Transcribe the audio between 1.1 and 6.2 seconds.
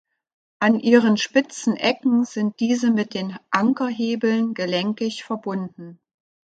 spitzen Ecken sind diese mit den „Anker“-Hebeln gelenkig verbunden.